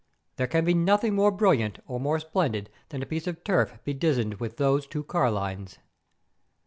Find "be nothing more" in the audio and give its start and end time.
0.65-1.29